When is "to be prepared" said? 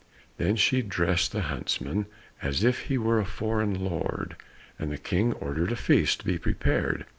6.21-7.05